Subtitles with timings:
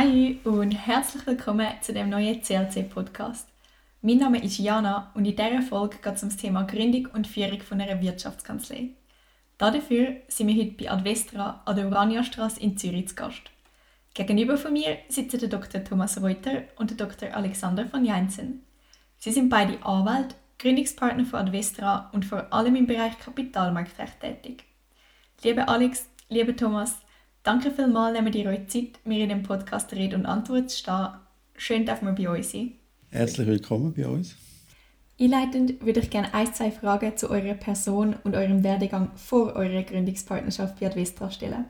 [0.00, 3.48] Hi und herzlich willkommen zu dem neuen CLC-Podcast.
[4.00, 7.26] Mein Name ist Jana und in dieser Folge geht es um das Thema Gründung und
[7.26, 8.90] Führung von einer Wirtschaftskanzlei.
[9.58, 13.42] Dafür sind wir heute bei Advestra an der Uraniastraße in Zürich zu Gast.
[14.14, 15.82] Gegenüber von mir sitzen der Dr.
[15.82, 17.34] Thomas Reuter und der Dr.
[17.34, 18.62] Alexander von Jeinsen.
[19.18, 24.62] Sie sind beide Anwälte, Gründungspartner von Advestra und vor allem im Bereich Kapitalmarktrecht tätig.
[25.42, 27.00] Lieber Alex, lieber Thomas,
[27.48, 31.08] Danke vielmals, nehmen ihr euch Zeit, mir in dem Podcast Rede und Antwort zu stehen.
[31.56, 32.72] Schön, dass wir bei euch sein.
[33.08, 34.36] Herzlich willkommen bei uns.
[35.18, 39.82] Einleitend würde ich gerne ein, zwei Fragen zu eurer Person und eurem Werdegang vor eurer
[39.82, 41.64] Gründungspartnerschaft bei Advestra stellen.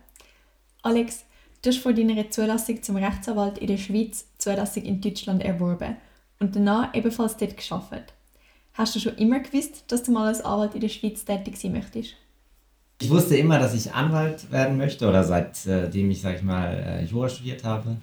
[0.82, 1.24] Alex,
[1.62, 5.96] du hast vor deiner Zulassung zum Rechtsanwalt in der Schweiz Zulassung in Deutschland erworben
[6.40, 8.14] und danach ebenfalls dort geschafft.
[8.72, 11.70] Hast du schon immer gewusst, dass du mal als Anwalt in der Schweiz tätig sein
[11.70, 12.16] möchtest?
[13.00, 17.04] Ich wusste immer, dass ich Anwalt werden möchte oder seitdem ich, sag ich mal, äh,
[17.04, 17.96] Jura studiert habe.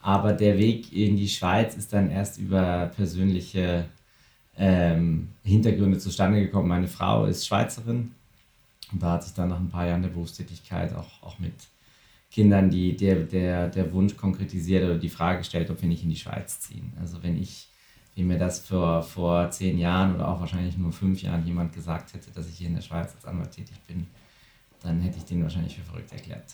[0.00, 3.86] Aber der Weg in die Schweiz ist dann erst über persönliche
[4.58, 6.68] ähm, Hintergründe zustande gekommen.
[6.68, 8.12] Meine Frau ist Schweizerin
[8.92, 11.54] und da hat sich dann nach ein paar Jahren der Berufstätigkeit auch, auch mit
[12.30, 16.10] Kindern die, der, der, der Wunsch konkretisiert oder die Frage gestellt, ob wir nicht in
[16.10, 16.92] die Schweiz ziehen.
[17.00, 17.68] Also wenn ich,
[18.14, 22.12] wie mir das vor, vor zehn Jahren oder auch wahrscheinlich nur fünf Jahren jemand gesagt
[22.12, 24.06] hätte, dass ich hier in der Schweiz als Anwalt tätig bin,
[24.82, 26.44] dann hätte ich den wahrscheinlich für verrückt erklärt.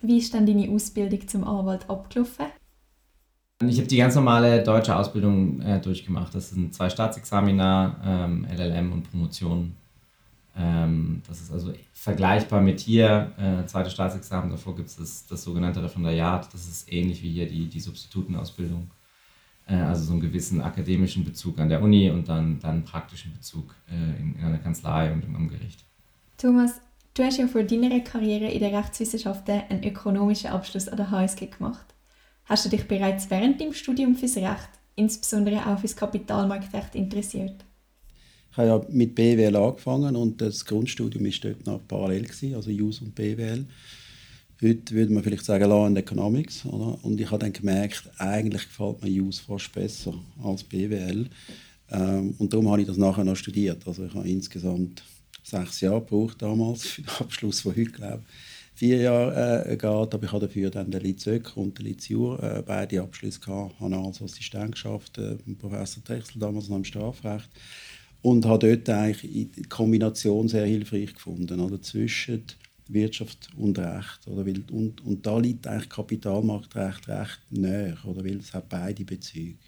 [0.00, 2.46] Wie ist dann deine Ausbildung zum Anwalt abgelaufen?
[3.68, 6.34] Ich habe die ganz normale deutsche Ausbildung äh, durchgemacht.
[6.34, 9.76] Das sind zwei Staatsexamina, ähm, LLM und Promotion.
[10.56, 14.50] Ähm, das ist also vergleichbar mit hier, äh, zweite Staatsexamen.
[14.50, 16.52] Davor gibt es das, das, sogenannte Referendariat.
[16.52, 18.90] Das ist ähnlich wie hier die, die Substitutenausbildung.
[19.66, 23.74] Äh, also so einen gewissen akademischen Bezug an der Uni und dann, dann praktischen Bezug
[23.88, 25.84] äh, in, in einer Kanzlei und im Gericht.
[26.36, 26.80] Thomas,
[27.14, 31.46] Du hast ja vor deiner Karriere in den Rechtswissenschaften einen ökonomischen Abschluss an der HSG
[31.46, 31.94] gemacht.
[32.44, 37.66] Hast du dich bereits während dem Studium fürs Recht, insbesondere auch fürs Kapitalmarktrecht, interessiert?
[38.50, 43.02] Ich habe ja mit BWL angefangen und das Grundstudium war dort noch parallel, also JUS
[43.02, 43.66] und BWL.
[44.62, 46.64] Heute würde man vielleicht sagen Law and Economics.
[46.64, 46.98] Oder?
[47.04, 51.28] Und ich habe dann gemerkt, eigentlich gefällt mir JUS fast besser als BWL.
[51.90, 53.86] Ähm, und darum habe ich das nachher noch studiert.
[53.86, 55.02] Also ich habe insgesamt
[55.42, 58.22] sechs Jahre gebraucht damals für den Abschluss, der heute, glaube
[58.74, 59.84] vier Jahre äh, geht.
[59.84, 63.74] Aber ich habe dafür dann den Lizök und den Lizur äh, beide Abschlüsse gehabt.
[63.76, 67.48] Ich habe als Assistent geschafft, äh, Professor Drechsel damals noch im Strafrecht.
[68.22, 72.44] Und habe dort eigentlich die Kombination sehr hilfreich gefunden, oder, zwischen
[72.88, 74.26] Wirtschaft und Recht.
[74.26, 79.04] Oder, weil, und, und da liegt eigentlich Kapitalmarktrecht recht näher, oder, weil es hat beide
[79.04, 79.58] Bezüge.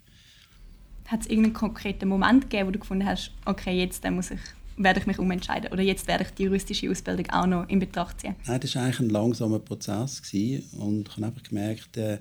[1.06, 4.40] Hat es irgendeinen konkreten Moment gegeben, wo du gefunden hast, okay, jetzt muss ich
[4.76, 8.20] werde ich mich umentscheiden oder jetzt werde ich die juristische Ausbildung auch noch in Betracht
[8.20, 8.34] ziehen?
[8.46, 10.78] Nein, das war eigentlich ein langsamer Prozess gewesen.
[10.78, 12.18] und ich habe einfach gemerkt, äh,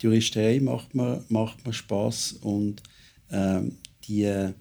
[0.00, 2.82] die Juristerei macht mir, macht mir Spass und
[3.30, 4.52] ähm, die äh,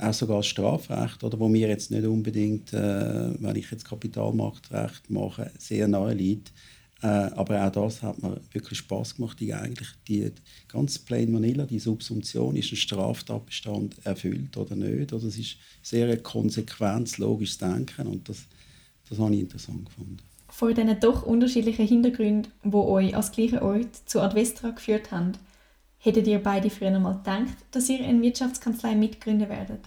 [0.00, 5.08] auch sogar das Strafrecht, oder, wo mir jetzt nicht unbedingt, äh, wenn ich jetzt Kapitalmarktrecht
[5.10, 6.52] mache, sehr nahe liegt,
[7.04, 9.38] äh, aber auch das hat mir wirklich Spaß gemacht.
[9.38, 10.32] Die eigentlich die
[10.68, 15.12] ganz plain vanilla, die Subsumption, ist ein Straftatbestand erfüllt oder nicht?
[15.12, 18.46] Oder es ist sehr ein konsequentes, logisches Denken und das,
[19.06, 20.16] das habe ich interessant gefunden.
[20.48, 25.32] Vor diesen doch unterschiedlichen Hintergründen, die euch als gleichen Ort zu Advestra geführt haben,
[25.98, 29.80] hättet ihr beide früher mal gedacht, dass ihr eine Wirtschaftskanzlei mitgründen werdet?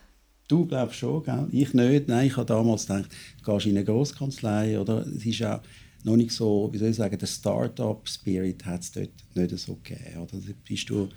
[0.48, 1.48] Du glaubst schon, gell?
[1.52, 2.10] Ich nicht.
[2.10, 3.10] Nein, ich habe damals gedacht,
[3.44, 5.00] du gehst in eine Großkanzlei, oder?
[5.00, 5.62] Es ist auch
[6.08, 10.22] noch nicht so, wie soll ich sagen, der Start-up-Spirit hat es dort nicht so gegeben.
[10.22, 10.40] Oder?
[10.68, 11.10] Bist du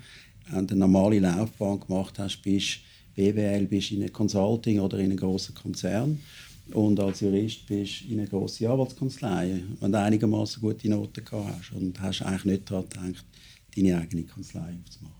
[0.51, 2.79] eine normale Laufbahn gemacht hast, bist
[3.15, 6.19] BWL, bist in einem Consulting oder in einem großen Konzern
[6.73, 11.53] und als Jurist bist du in einer grossen Anwaltskanzlei, wenn du einigermaßen gute Noten gehabt
[11.57, 13.25] hast und hast eigentlich nicht daran gedacht,
[13.75, 15.15] deine eigene Kanzlei aufzumachen.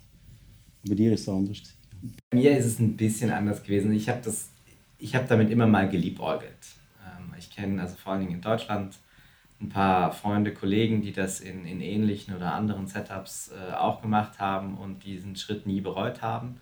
[0.88, 1.58] Bei dir war es anders.
[1.58, 2.16] Gewesen.
[2.30, 3.94] Bei mir ist es ein bisschen anders gewesen.
[3.94, 4.22] Ich habe
[5.02, 6.58] hab damit immer mal geliebäugelt.
[7.06, 8.98] Ähm, ich kenne also vor allen Dingen in Deutschland
[9.62, 14.40] ein paar Freunde, Kollegen, die das in, in ähnlichen oder anderen Setups äh, auch gemacht
[14.40, 16.60] haben und diesen Schritt nie bereut haben.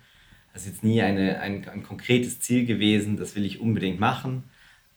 [0.54, 4.44] Das ist jetzt nie eine, ein, ein konkretes Ziel gewesen, das will ich unbedingt machen,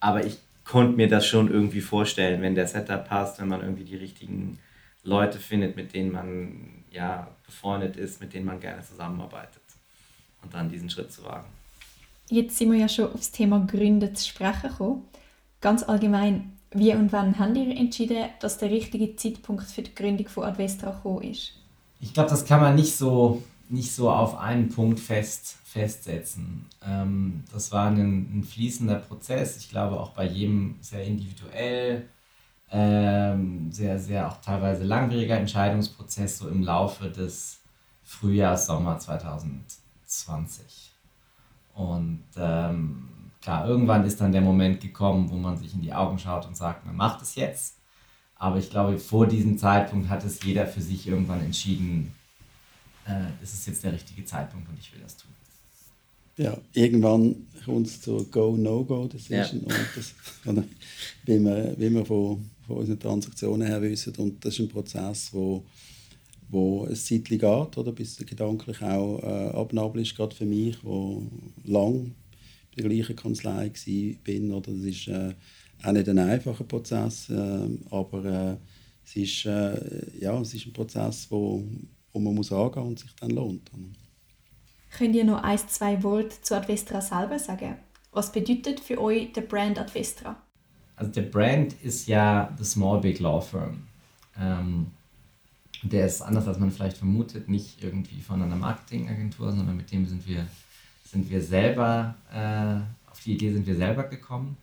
[0.00, 3.84] aber ich konnte mir das schon irgendwie vorstellen, wenn der Setup passt, wenn man irgendwie
[3.84, 4.58] die richtigen
[5.04, 9.62] Leute findet, mit denen man ja befreundet ist, mit denen man gerne zusammenarbeitet
[10.42, 11.46] und dann diesen Schritt zu wagen.
[12.30, 15.04] Jetzt sind wir ja schon aufs Thema Gründen zu sprechen gekommen.
[15.60, 20.28] Ganz allgemein, wie und wann haben ihr entschieden, dass der richtige Zeitpunkt für die Gründung
[20.28, 21.52] von Advestra gekommen ist?
[22.00, 26.66] Ich glaube, das kann man nicht so, nicht so auf einen Punkt fest, festsetzen.
[26.84, 29.56] Ähm, das war ein, ein, fließender Prozess.
[29.56, 32.08] Ich glaube auch bei jedem sehr individuell.
[32.70, 37.60] Ähm, sehr, sehr auch teilweise langwieriger Entscheidungsprozess so im Laufe des
[38.02, 40.92] Frühjahrs, Sommer 2020.
[41.74, 43.11] Und ähm,
[43.42, 46.56] klar, irgendwann ist dann der Moment gekommen, wo man sich in die Augen schaut und
[46.56, 47.76] sagt, man macht es jetzt.
[48.36, 52.12] Aber ich glaube, vor diesem Zeitpunkt hat es jeder für sich irgendwann entschieden,
[53.06, 55.30] äh, es ist jetzt der richtige Zeitpunkt und ich will das tun.
[56.38, 59.66] Ja, irgendwann kommt es zur Go-No-Go-Decision.
[60.44, 60.54] Ja.
[61.26, 64.14] wie wir, wie wir von, von unseren Transaktionen her wissen.
[64.16, 65.62] Und das ist ein Prozess, wo,
[66.48, 70.82] wo ein Zeitchen geht, oder, bis der gedanklich auch äh, abnabel ist, gerade für mich,
[70.82, 71.22] wo
[71.64, 72.12] lang
[72.76, 74.56] der gleichen Kanzlei war.
[74.56, 75.34] Oder das ist äh,
[75.82, 78.56] auch nicht ein einfacher Prozess, äh, aber äh,
[79.04, 81.64] es, ist, äh, ja, es ist ein Prozess, wo,
[82.12, 83.70] wo man muss angehen und sich dann lohnt.
[84.96, 87.76] Könnt ihr noch ein, zwei Worte zu Advestra selber sagen?
[88.12, 90.36] Was bedeutet für euch der Brand Advestra?
[90.96, 93.84] Also der Brand ist ja The Small Big Law Firm.
[94.38, 94.88] Ähm,
[95.82, 100.06] der ist anders, als man vielleicht vermutet, nicht irgendwie von einer Marketingagentur, sondern mit dem
[100.06, 100.46] sind wir,
[101.12, 104.56] sind wir selber, äh, auf die Idee sind wir selber gekommen.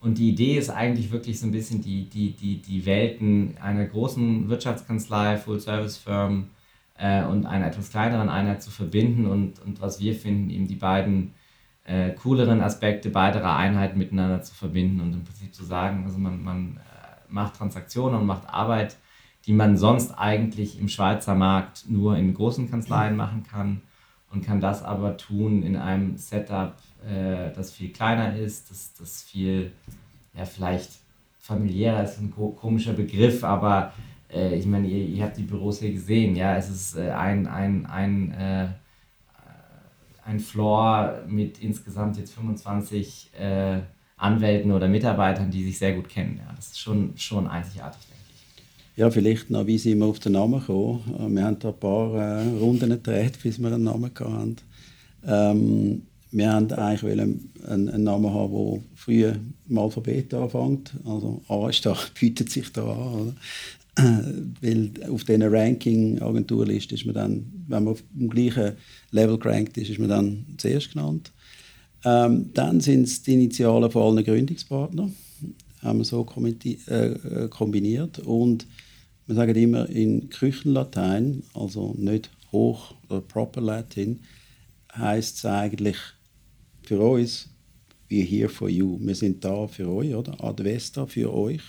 [0.00, 3.86] Und die Idee ist eigentlich wirklich so ein bisschen die, die, die, die Welten einer
[3.86, 6.50] großen Wirtschaftskanzlei, Full-Service-Firm
[6.98, 10.74] äh, und einer etwas kleineren Einheit zu verbinden und, und was wir finden, eben die
[10.74, 11.34] beiden
[11.84, 16.42] äh, cooleren Aspekte beiderer Einheiten miteinander zu verbinden und im Prinzip zu sagen, also man,
[16.42, 16.80] man äh,
[17.28, 18.96] macht Transaktionen und macht Arbeit,
[19.46, 23.82] die man sonst eigentlich im Schweizer Markt nur in großen Kanzleien machen kann
[24.30, 26.74] und kann das aber tun in einem Setup,
[27.06, 29.72] äh, das viel kleiner ist, das, das viel,
[30.34, 30.90] ja, vielleicht
[31.38, 33.92] familiärer ist ein komischer Begriff, aber
[34.32, 37.46] äh, ich meine, ihr, ihr, habt die Büros hier gesehen, ja, es ist äh, ein,
[37.46, 38.66] ein, ein, äh,
[40.24, 43.78] ein Floor mit insgesamt jetzt 25 äh,
[44.16, 46.40] Anwälten oder Mitarbeitern, die sich sehr gut kennen.
[46.44, 46.52] Ja.
[46.56, 48.15] Das ist schon, schon einzigartig.
[48.96, 51.02] Ja, vielleicht noch, wie sind wir auf den Namen gekommen?
[51.18, 54.56] Äh, wir haben da ein paar äh, Runden gedreht, bis wir einen Namen hatten.
[55.26, 59.30] Ähm, wir wollten eigentlich einen, einen Namen haben, der früh
[59.68, 60.94] im Alphabet anfängt.
[61.04, 63.12] Also A ist da, bietet sich da an.
[63.20, 63.34] Oder?
[64.62, 68.76] weil auf diesen Ranking-Agenturlisten ist man dann, wenn man auf dem gleichen
[69.10, 71.32] Level gerankt ist, ist man dann zuerst genannt.
[72.02, 75.14] Ähm, dann sind es die Initialen von allen Gründungspartnern,
[75.82, 78.66] haben wir so äh, kombiniert und
[79.26, 84.20] wir sagen immer in Küchenlatein, also nicht Hoch- oder Proper Latin,
[84.96, 85.96] heißt es eigentlich
[86.82, 87.48] für uns,
[88.08, 88.98] we're here for you.
[89.00, 90.42] Wir sind da für euch, oder?
[90.42, 91.62] Advesta für euch.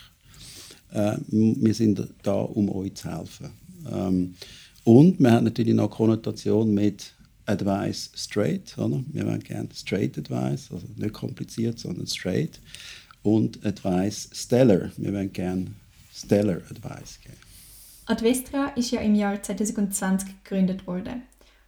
[0.92, 3.50] Äh, wir sind da, um euch zu helfen.
[3.92, 4.36] Ähm,
[4.84, 7.14] und wir haben natürlich noch Konnotation mit
[7.46, 8.78] Advice straight.
[8.78, 9.04] Oder?
[9.12, 12.60] Wir wollen gerne straight Advice, also nicht kompliziert, sondern straight.
[13.24, 14.92] Und Advice stellar.
[14.98, 15.68] Wir wollen gerne
[16.14, 17.47] stellar Advice geben.
[18.08, 21.24] Advestra ist ja im Jahr 2020 gegründet worden.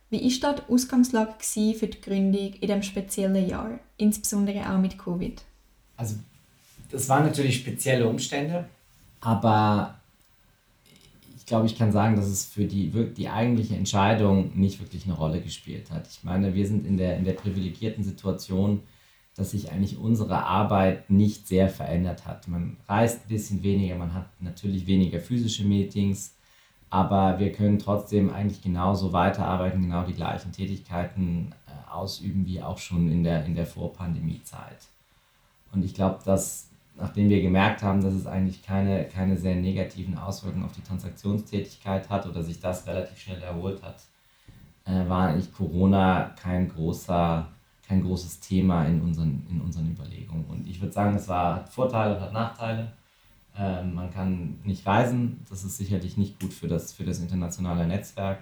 [0.09, 5.43] Wie war die Ausgangslage für die Gründung in diesem speziellen Jahr, insbesondere auch mit Covid?
[5.97, 6.15] Also,
[6.89, 8.67] das waren natürlich spezielle Umstände.
[9.21, 9.99] Aber
[11.37, 15.13] ich glaube, ich kann sagen, dass es für die, die eigentliche Entscheidung nicht wirklich eine
[15.13, 16.07] Rolle gespielt hat.
[16.07, 18.81] Ich meine, wir sind in der, in der privilegierten Situation,
[19.39, 22.47] dass sich eigentlich unsere Arbeit nicht sehr verändert hat.
[22.47, 26.35] Man reist ein bisschen weniger, man hat natürlich weniger physische Meetings,
[26.89, 32.77] aber wir können trotzdem eigentlich genauso weiterarbeiten, genau die gleichen Tätigkeiten äh, ausüben wie auch
[32.77, 34.87] schon in der, in der Vorpandemie-Zeit.
[35.71, 36.69] Und ich glaube, dass
[36.99, 42.09] nachdem wir gemerkt haben, dass es eigentlich keine, keine sehr negativen Auswirkungen auf die Transaktionstätigkeit
[42.09, 44.01] hat oder sich das relativ schnell erholt hat,
[44.85, 47.47] äh, war eigentlich Corona kein, großer,
[47.89, 50.45] kein großes Thema in unseren, in unseren Überlegungen.
[50.45, 52.91] Und ich würde sagen, es war, hat Vorteile und hat Nachteile.
[53.57, 57.87] Äh, man kann nicht reisen, das ist sicherlich nicht gut für das, für das internationale
[57.87, 58.41] Netzwerk,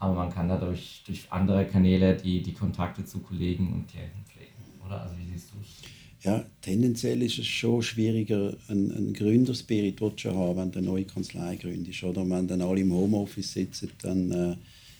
[0.00, 4.50] aber man kann dadurch durch andere Kanäle die, die Kontakte zu Kollegen und Klienten pflegen.
[4.84, 5.02] Oder?
[5.02, 6.24] Also wie siehst du es?
[6.24, 11.04] Ja, tendenziell ist es schon schwieriger, einen, einen Gründerspirit zu haben, wenn du eine neue
[11.04, 12.02] Kanzlei gründest.
[12.02, 14.56] Oder wenn dann alle im Homeoffice sitzen, dann äh,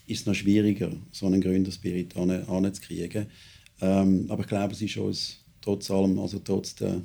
[0.07, 3.27] ist es noch schwieriger, so einen Gründerspirit anzukriegen.
[3.81, 7.01] Ähm, aber ich glaube, es ist uns trotz allem, also trotz, der,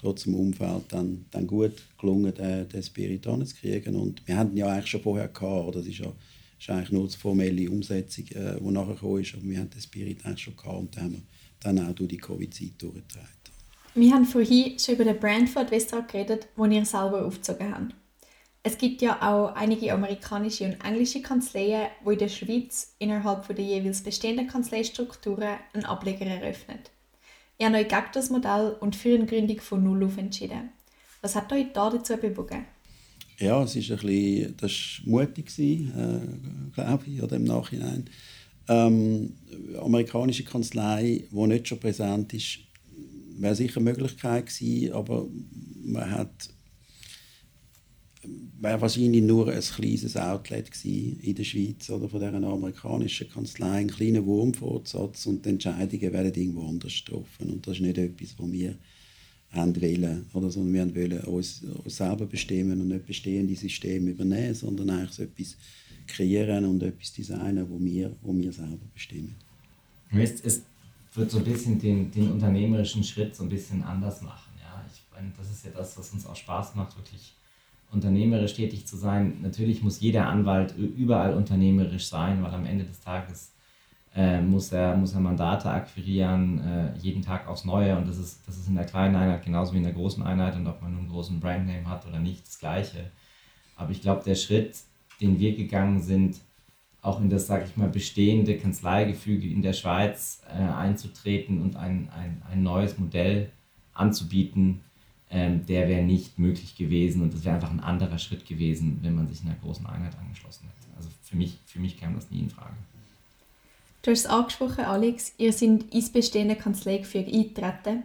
[0.00, 3.96] trotz dem Umfeld, dann, dann gut gelungen, den, den Spirit anzukriegen.
[3.96, 5.78] Und wir hatten ja eigentlich schon vorher gehabt, oder?
[5.78, 6.12] Das ist ja
[6.60, 9.34] ist eigentlich nur die formelle Umsetzung, äh, die nachher gekommen ist.
[9.34, 11.22] Aber wir haben den Spirit eigentlich schon gehabt und den haben wir
[11.60, 13.28] dann auch durch die Covid-Zeit durchgetragen.
[13.94, 17.94] Wir haben vorhin schon über den Brand von Advestra geredet, den ihr selber aufgezogen habt.
[18.62, 23.64] Es gibt ja auch einige amerikanische und englische Kanzleien, die in der Schweiz innerhalb der
[23.64, 26.80] jeweils bestehenden Kanzleistrukturen einen Ableger eröffnen.
[27.58, 30.70] Ihr habt euch gegen das Modell und für eine Gründung von Null auf entschieden.
[31.22, 32.66] Was hat euch da dazu bewogen?
[33.38, 35.80] Ja, es ist ein bisschen, das war mutig, äh,
[36.74, 38.10] glaube ich, oder im Nachhinein.
[38.68, 39.36] Ähm,
[39.80, 42.58] amerikanische Kanzlei, die nicht schon präsent ist,
[43.38, 45.26] wäre sicher eine Möglichkeit gewesen, aber
[45.82, 46.50] man hat
[48.22, 53.88] wäre wahrscheinlich nur ein kleines Outlet in der Schweiz oder von dieser amerikanischen Kanzlei, ein
[53.88, 57.50] kleiner Wurmfortsatz und die Entscheidungen werden irgendwo anders getroffen.
[57.50, 58.74] Und das ist nicht etwas, was wir
[59.52, 64.54] haben wollen, oder, sondern wir wollen uns, uns selber bestimmen und nicht bestehende Systeme übernehmen,
[64.54, 65.56] sondern eigentlich so etwas
[66.06, 69.34] kreieren und etwas designen, wo wir, wo wir selber bestimmen.
[70.12, 70.62] Es, es
[71.14, 74.52] wird so ein bisschen den, den unternehmerischen Schritt so ein bisschen anders machen.
[74.60, 74.84] Ja?
[74.92, 77.34] Ich meine, das ist ja das, was uns auch Spaß macht, wirklich
[77.92, 79.38] unternehmerisch tätig zu sein.
[79.42, 83.52] Natürlich muss jeder Anwalt überall unternehmerisch sein, weil am Ende des Tages
[84.14, 87.96] äh, muss, er, muss er Mandate akquirieren, äh, jeden Tag aufs Neue.
[87.96, 90.56] Und das ist, das ist in der kleinen Einheit genauso wie in der großen Einheit.
[90.56, 93.10] Und ob man nun einen großen Brandname hat oder nicht, das Gleiche.
[93.76, 94.76] Aber ich glaube, der Schritt,
[95.20, 96.36] den wir gegangen sind,
[97.02, 102.08] auch in das, sage ich mal, bestehende Kanzleigefüge in der Schweiz äh, einzutreten und ein,
[102.14, 103.50] ein, ein neues Modell
[103.94, 104.80] anzubieten,
[105.30, 109.14] ähm, der wäre nicht möglich gewesen und das wäre einfach ein anderer Schritt gewesen, wenn
[109.14, 110.96] man sich in einer großen Einheit angeschlossen hätte.
[110.96, 112.74] Also für mich, für mich kam das nie in Frage.
[114.02, 118.04] Du hast es angesprochen, Alex, ihr seid ins bestehende Kanzleigefüge eingetreten.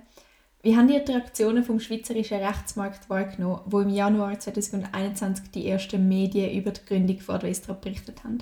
[0.61, 6.57] Wie haben die Reaktionen vom schweizerischen Rechtsmarkt wahrgenommen, wo im Januar 2021 die ersten Medien
[6.57, 8.39] über die Gründung von Advestra berichtet haben?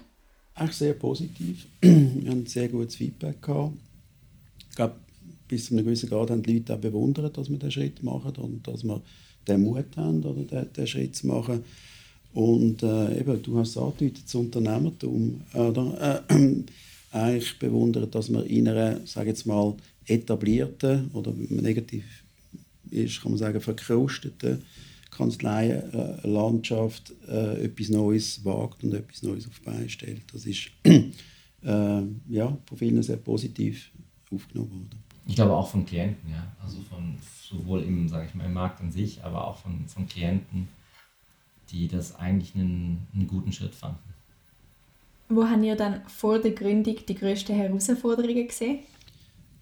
[0.56, 1.68] Eigentlich sehr positiv.
[1.82, 3.74] Wir haben sehr gutes Feedback gehabt.
[4.70, 4.96] Ich glaube,
[5.54, 8.36] bis zu einem gewissen Grad haben die Leute auch bewundert, dass wir diesen Schritt machen
[8.38, 9.04] und dass wir
[9.48, 11.64] den Mut haben, oder den, den Schritt zu machen.
[12.34, 15.42] Und äh, eben, du hast es angedeutet, das Unternehmertum.
[15.54, 16.64] Oder, äh,
[17.12, 19.76] eigentlich bewundert, dass man in einer, sage jetzt mal,
[20.08, 22.04] etablierten oder negativ
[22.90, 24.64] ist, kann man sagen, verkrusteten
[25.12, 30.24] Kanzleienlandschaft äh, etwas Neues wagt und etwas Neues auf die Beine stellt.
[30.34, 31.04] Das ist äh,
[31.62, 33.92] ja, von vielen sehr positiv
[34.32, 35.03] aufgenommen worden.
[35.26, 36.46] Ich glaube auch von Klienten, ja.
[36.62, 37.18] Also von
[37.50, 40.68] sowohl im, sage ich mal, im Markt an sich, aber auch von, von Klienten,
[41.72, 44.14] die das eigentlich einen, einen guten Schritt fanden.
[45.30, 48.80] Wo haben ihr dann vor der Gründung die grössten Herausforderungen gesehen?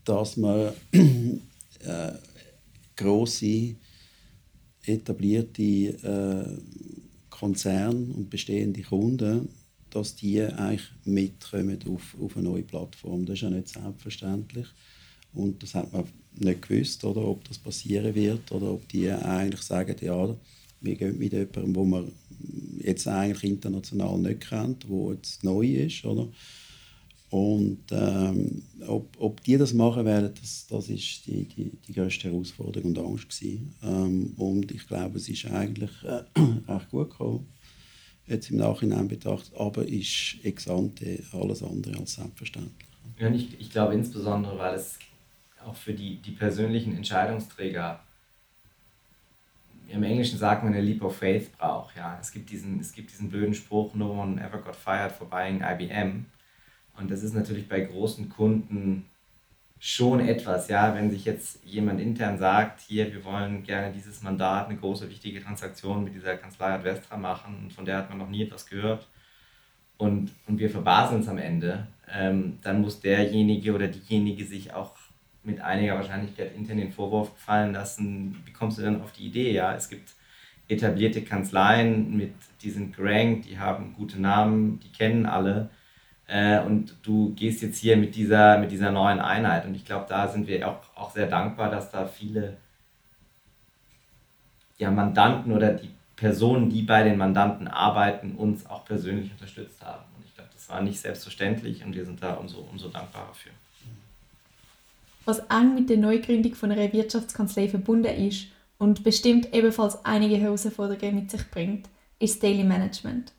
[0.03, 2.11] Dass man äh,
[2.95, 3.75] grosse,
[4.83, 6.57] etablierte äh,
[7.29, 9.49] Konzerne und bestehende Kunden,
[9.89, 13.25] dass die eigentlich mitkommen auf, auf eine neue Plattform.
[13.25, 14.67] Das ist ja nicht selbstverständlich.
[15.33, 16.05] Und das hat man
[16.39, 20.35] nicht gewusst, oder, ob das passieren wird oder ob die eigentlich sagen, ja,
[20.81, 22.11] wir gehen mit jemandem, wo man
[22.79, 26.27] jetzt eigentlich international nicht kennt, wo jetzt neu ist, oder?
[27.29, 32.89] Und ähm, ob, ob die das machen werden, das, das die, die, die größte Herausforderung
[32.89, 33.73] und Angst gewesen.
[33.83, 36.23] Ähm, und ich glaube, es ist eigentlich äh,
[36.67, 37.47] recht gut gekommen,
[38.27, 42.89] jetzt im Nachhinein betrachtet, aber ist ex ante alles andere als selbstverständlich.
[43.17, 44.99] Ja, ich, ich glaube insbesondere, weil es
[45.65, 47.99] auch für die, die persönlichen Entscheidungsträger,
[49.87, 51.97] im Englischen sagt man, eine Leap of Faith braucht.
[51.97, 52.17] Ja?
[52.21, 55.61] Es, gibt diesen, es gibt diesen blöden Spruch, no one ever got fired for buying
[55.61, 56.25] IBM.
[56.97, 59.05] Und das ist natürlich bei großen Kunden
[59.79, 64.67] schon etwas, ja, wenn sich jetzt jemand intern sagt, hier, wir wollen gerne dieses Mandat,
[64.67, 68.29] eine große, wichtige Transaktion mit dieser Kanzlei Advestra machen und von der hat man noch
[68.29, 69.07] nie etwas gehört
[69.97, 74.95] und, und wir verbaseln es am Ende, ähm, dann muss derjenige oder diejenige sich auch
[75.43, 79.51] mit einiger Wahrscheinlichkeit intern den Vorwurf gefallen lassen, wie kommst du denn auf die Idee?
[79.51, 80.13] Ja, es gibt
[80.67, 85.69] etablierte Kanzleien, mit, die sind gerankt, die haben gute Namen, die kennen alle.
[86.27, 89.65] Äh, und du gehst jetzt hier mit dieser, mit dieser neuen Einheit.
[89.65, 92.57] Und ich glaube, da sind wir auch, auch sehr dankbar, dass da viele
[94.77, 100.03] ja, Mandanten oder die Personen, die bei den Mandanten arbeiten, uns auch persönlich unterstützt haben.
[100.15, 103.49] Und ich glaube, das war nicht selbstverständlich und wir sind da umso, umso dankbarer für.
[105.25, 108.47] Was eng mit der Neugründung von einer Wirtschaftskanzlei verbunden ist
[108.79, 111.87] und bestimmt ebenfalls einige Herausforderungen mit sich bringt,
[112.17, 113.31] ist Daily Management.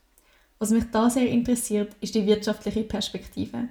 [0.61, 3.69] Was mich da sehr interessiert, ist die wirtschaftliche Perspektive.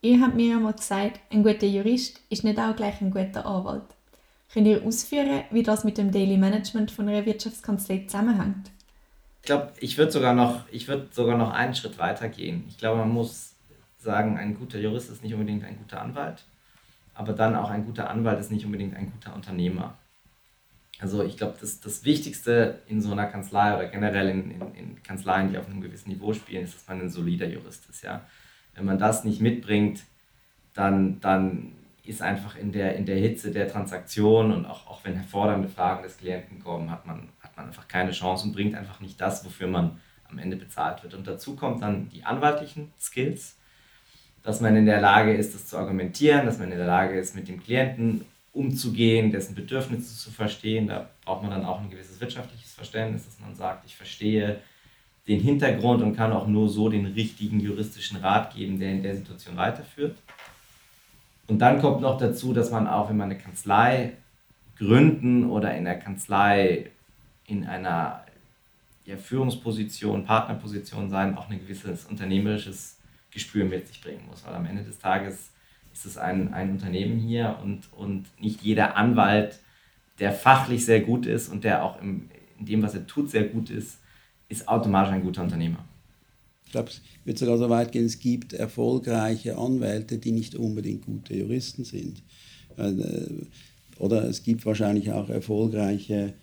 [0.00, 3.84] Ihr habt mir einmal gesagt, ein guter Jurist ist nicht auch gleich ein guter Anwalt.
[4.50, 8.70] Könnt ihr ausführen, wie das mit dem Daily Management von einer Wirtschaftskanzlei zusammenhängt?
[9.42, 12.64] Ich glaube, ich würde sogar, würd sogar noch einen Schritt weiter gehen.
[12.68, 13.54] Ich glaube, man muss
[13.98, 16.42] sagen, ein guter Jurist ist nicht unbedingt ein guter Anwalt
[17.20, 19.98] aber dann auch ein guter Anwalt ist nicht unbedingt ein guter Unternehmer.
[21.00, 25.02] Also ich glaube, das, das Wichtigste in so einer Kanzlei oder generell in, in, in,
[25.02, 28.02] Kanzleien, die auf einem gewissen Niveau spielen, ist, dass man ein solider Jurist ist.
[28.02, 28.22] Ja?
[28.74, 30.00] Wenn man das nicht mitbringt,
[30.72, 31.72] dann, dann
[32.04, 36.02] ist einfach in der, in der Hitze der Transaktion und auch, auch wenn herfordernde Fragen
[36.02, 39.44] des Klienten kommen, hat man, hat man einfach keine Chance und bringt einfach nicht das,
[39.44, 40.00] wofür man
[40.30, 41.12] am Ende bezahlt wird.
[41.12, 43.58] Und dazu kommt dann die anwaltlichen Skills,
[44.42, 47.34] dass man in der Lage ist, das zu argumentieren, dass man in der Lage ist,
[47.34, 50.86] mit dem Klienten umzugehen, dessen Bedürfnisse zu verstehen.
[50.88, 54.58] Da braucht man dann auch ein gewisses wirtschaftliches Verständnis, dass man sagt, ich verstehe
[55.28, 59.14] den Hintergrund und kann auch nur so den richtigen juristischen Rat geben, der in der
[59.14, 60.16] Situation weiterführt.
[61.46, 64.14] Und dann kommt noch dazu, dass man auch, wenn man eine Kanzlei
[64.76, 66.90] gründen oder in der Kanzlei
[67.46, 68.24] in einer
[69.04, 72.99] ja, Führungsposition, Partnerposition sein, auch ein gewisses unternehmerisches
[73.30, 74.44] Gespür mit sich bringen muss.
[74.44, 75.50] Weil am Ende des Tages
[75.92, 79.58] ist es ein, ein Unternehmen hier und, und nicht jeder Anwalt,
[80.18, 83.44] der fachlich sehr gut ist und der auch im, in dem, was er tut, sehr
[83.44, 83.98] gut ist,
[84.48, 85.84] ist automatisch ein guter Unternehmer.
[86.66, 91.04] Ich glaube, es wird sogar so weit gehen, es gibt erfolgreiche Anwälte, die nicht unbedingt
[91.04, 92.22] gute Juristen sind.
[92.76, 92.92] Äh,
[93.98, 96.34] oder es gibt wahrscheinlich auch erfolgreiche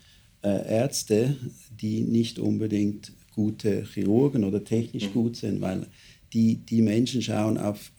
[0.43, 1.37] äh, Ärzte,
[1.79, 5.13] die nicht unbedingt gute Chirurgen oder technisch mhm.
[5.13, 5.87] gut sind, weil
[6.33, 7.91] die, die Menschen schauen auf,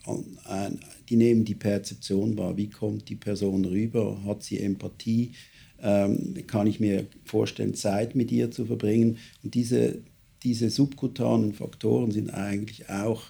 [1.08, 5.32] die nehmen die Perzeption wahr, wie kommt die Person rüber, hat sie Empathie,
[5.80, 9.18] ähm, kann ich mir vorstellen, Zeit mit ihr zu verbringen.
[9.42, 10.02] Und diese,
[10.42, 13.22] diese subkutanen Faktoren sind eigentlich auch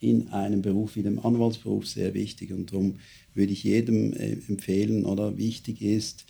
[0.00, 2.52] in einem Beruf wie dem Anwaltsberuf sehr wichtig.
[2.52, 2.96] Und darum
[3.34, 6.24] würde ich jedem äh, empfehlen, oder wichtig ist,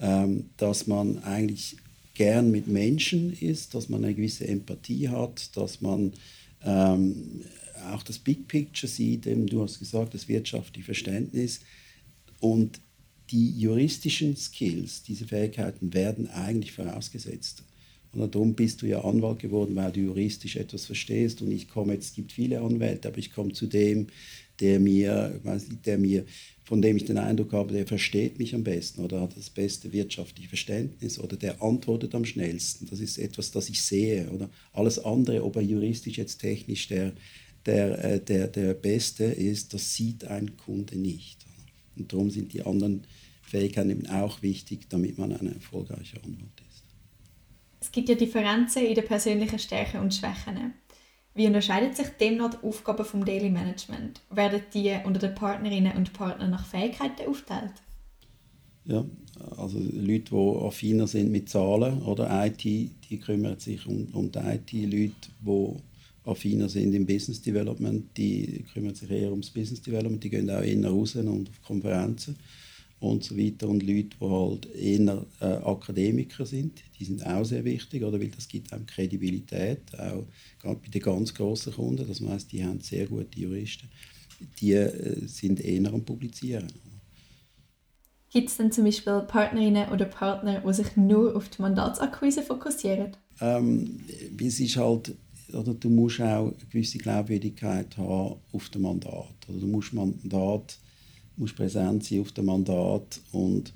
[0.00, 1.76] ähm, dass man eigentlich
[2.14, 6.12] gern mit Menschen ist, dass man eine gewisse Empathie hat, dass man
[6.64, 7.42] ähm,
[7.92, 11.60] auch das Big Picture sieht, eben, du hast gesagt, das wirtschaftliche Verständnis.
[12.40, 12.80] Und
[13.30, 17.62] die juristischen Skills, diese Fähigkeiten werden eigentlich vorausgesetzt.
[18.12, 21.42] Und darum bist du ja Anwalt geworden, weil du juristisch etwas verstehst.
[21.42, 24.06] Und ich komme jetzt, es gibt viele Anwälte, aber ich komme zu dem,
[24.60, 25.40] der mir,
[25.84, 26.24] der mir,
[26.64, 29.92] von dem ich den Eindruck habe, der versteht mich am besten oder hat das beste
[29.92, 32.86] wirtschaftliche Verständnis oder der antwortet am schnellsten.
[32.86, 34.28] Das ist etwas, das ich sehe.
[34.30, 37.12] Oder alles andere, ob er juristisch jetzt technisch der,
[37.64, 41.38] der, äh, der, der Beste ist, das sieht ein Kunde nicht.
[41.96, 43.04] Und darum sind die anderen
[43.42, 46.84] Fähigkeiten eben auch wichtig, damit man ein erfolgreicher Anwalt ist.
[47.80, 50.74] Es gibt ja Differenzen in den persönlichen Stärken und Schwächen.
[51.38, 54.20] Wie unterscheidet sich demnach die Aufgaben vom Daily Management?
[54.28, 57.74] Werden die unter den Partnerinnen und Partnern nach Fähigkeiten aufteilt?
[58.84, 59.04] Ja,
[59.56, 64.38] also Leute, die affiner sind mit Zahlen oder IT, die kümmern sich um, um die
[64.40, 64.72] IT.
[64.72, 70.24] Leute, die affiner sind im Business Development, die kümmern sich eher ums Business Development.
[70.24, 72.36] Die gehen auch eher raus und auf Konferenzen
[73.00, 73.68] und so weiter.
[73.68, 78.20] Und Leute, die halt eher äh, Akademiker sind, die sind auch sehr wichtig, oder?
[78.20, 80.26] weil das gibt einem Kredibilität, auch
[80.60, 82.06] gerade bei den ganz grossen Kunden.
[82.06, 83.88] Das heißt, die haben sehr gute Juristen.
[84.60, 86.72] Die äh, sind eher am Publizieren.
[88.30, 93.16] Gibt es denn zum Beispiel Partnerinnen oder Partner, die sich nur auf die Mandatsakquise fokussieren?
[93.40, 94.00] Ähm,
[94.38, 95.16] es ist halt,
[95.52, 99.34] oder du musst auch eine gewisse Glaubwürdigkeit haben auf dem Mandat.
[99.48, 100.78] Oder du musst Mandat
[101.38, 103.72] musst präsent sein auf dem Mandat und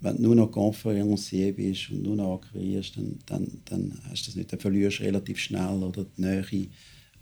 [0.00, 4.30] wenn du nur noch Konferencier bist und nur noch akquirierst, dann, dann, dann hast du
[4.30, 4.52] das nicht.
[4.52, 6.68] Dann verlierst du relativ schnell oder die Nähe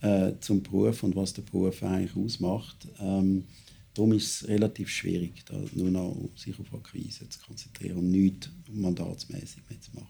[0.01, 2.89] äh, zum Beruf und was der Beruf eigentlich ausmacht.
[3.01, 3.45] Ähm,
[3.95, 8.51] darum ist es relativ schwierig, da nur noch sich auf Akquise zu konzentrieren und nichts
[8.73, 10.09] mandatsmäßig mehr zu machen.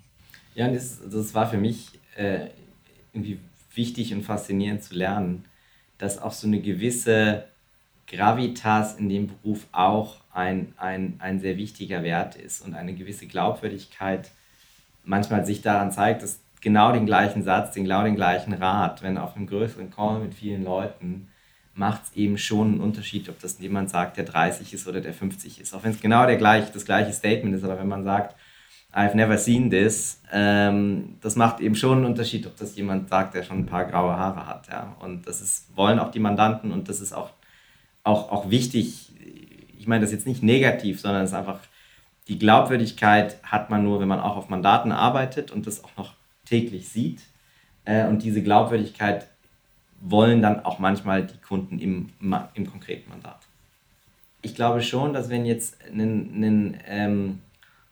[0.54, 2.48] Ja, das, das war für mich äh,
[3.12, 3.38] irgendwie
[3.74, 5.44] wichtig und faszinierend zu lernen,
[5.98, 7.44] dass auch so eine gewisse
[8.06, 13.26] Gravitas in dem Beruf auch ein, ein, ein sehr wichtiger Wert ist und eine gewisse
[13.26, 14.30] Glaubwürdigkeit
[15.04, 19.18] manchmal sich daran zeigt, dass genau den gleichen Satz, den genau den gleichen Rat, wenn
[19.18, 21.28] auf einem größeren Call mit vielen Leuten,
[21.74, 25.12] macht es eben schon einen Unterschied, ob das jemand sagt, der 30 ist oder der
[25.12, 25.74] 50 ist.
[25.74, 28.36] Auch wenn es genau der gleich, das gleiche Statement ist, aber wenn man sagt,
[28.94, 33.34] I've never seen this, ähm, das macht eben schon einen Unterschied, ob das jemand sagt,
[33.34, 34.68] der schon ein paar graue Haare hat.
[34.68, 34.94] Ja?
[35.00, 37.30] Und das ist, wollen auch die Mandanten und das ist auch
[38.04, 39.10] auch, auch wichtig,
[39.78, 41.60] ich meine das jetzt nicht negativ, sondern es ist einfach,
[42.28, 46.14] die Glaubwürdigkeit hat man nur, wenn man auch auf Mandaten arbeitet und das auch noch
[46.44, 47.22] täglich sieht.
[47.84, 49.26] Äh, und diese Glaubwürdigkeit
[50.00, 52.10] wollen dann auch manchmal die Kunden im,
[52.54, 53.40] im konkreten Mandat.
[54.42, 57.40] Ich glaube schon, dass wenn jetzt ein, ähm,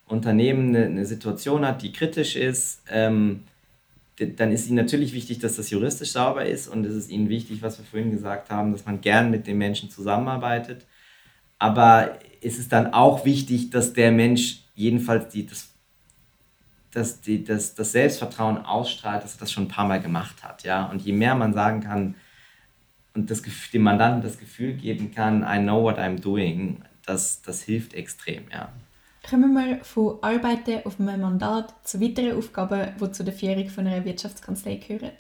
[0.07, 3.45] Unternehmen eine, eine, Situation hat, die kritisch ist, ähm,
[4.19, 7.63] dann ist ihnen natürlich wichtig, dass das juristisch sauber ist und es ist ihnen wichtig,
[7.63, 10.87] was wir vorhin gesagt haben, dass man gern mit den Menschen zusammenarbeitet.
[11.59, 15.69] Aber es ist dann auch wichtig, dass der Mensch jedenfalls die, das,
[16.91, 20.63] das, die, das, das Selbstvertrauen ausstrahlt, dass er das schon ein paar Mal gemacht hat.
[20.65, 20.87] Ja?
[20.87, 22.15] Und je mehr man sagen kann
[23.15, 27.63] und das, dem Mandanten das Gefühl geben kann, I know what I'm doing, das, das
[27.63, 28.73] hilft extrem, ja.
[29.29, 33.87] Kommen wir von Arbeiten auf einem Mandat zu weiteren Aufgaben, die zu der Führung von
[33.87, 35.13] einer Wirtschaftskanzlei gehören.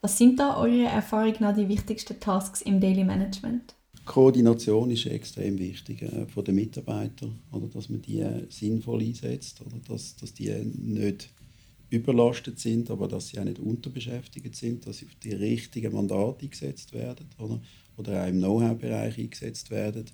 [0.00, 3.74] Was sind da eurer Erfahrung nach die wichtigsten Tasks im Daily Management?
[4.04, 9.60] Koordination ist extrem wichtig äh, von den Mitarbeitern, oder dass man die äh, sinnvoll einsetzt,
[9.60, 11.28] oder dass, dass die nicht
[11.90, 16.44] überlastet sind, aber dass sie auch nicht unterbeschäftigt sind, dass sie auf die richtigen Mandate
[16.44, 17.60] eingesetzt werden oder,
[17.96, 20.06] oder auch im Know-how-Bereich eingesetzt werden.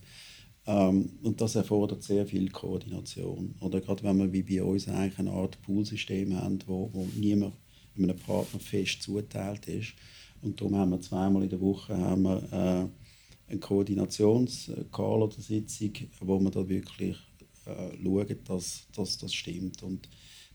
[0.68, 3.54] Ähm, und das erfordert sehr viel Koordination.
[3.61, 7.54] Oder gerade wenn wir wie bei uns eigentlich eine Art Poolsystem haben, wo, wo niemand
[7.96, 9.94] einem Partner fest zuteilt ist.
[10.42, 15.92] Und darum haben wir zweimal in der Woche haben wir, äh, eine Koordinations-Call oder Sitzung,
[16.20, 17.16] wo wir da wirklich
[17.64, 19.83] äh, schauen, dass, dass das stimmt.
[19.83, 20.07] Und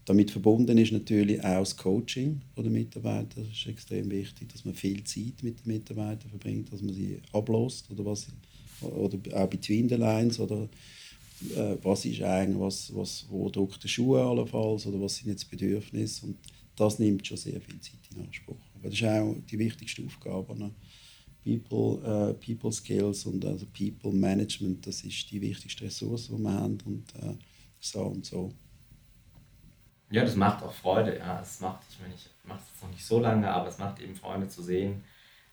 [0.05, 3.41] damit verbunden ist natürlich auch das Coaching der Mitarbeiter.
[3.41, 7.19] Das ist extrem wichtig, dass man viel Zeit mit den Mitarbeitern verbringt, dass man sie
[7.31, 8.27] ablässt oder was
[8.83, 10.67] oder auch between the lines oder
[11.55, 15.49] äh, was ist eigentlich was, was wo drückt der Schuh allenfalls oder was sind jetzt
[15.49, 16.37] Bedürfnisse und
[16.75, 18.57] das nimmt schon sehr viel Zeit in Anspruch.
[18.75, 20.57] Aber das ist auch die wichtigste Aufgabe.
[20.57, 20.71] Ne?
[21.43, 26.53] People, äh, People Skills und also People Management, das ist die wichtigste Ressource, die wir
[26.53, 27.35] haben und äh,
[27.79, 28.51] so und so.
[30.09, 31.17] Ja, das macht auch Freude.
[31.17, 31.41] Ja.
[31.41, 34.15] Es macht, ich meine, ich mache es noch nicht so lange, aber es macht eben
[34.15, 35.03] Freude zu sehen,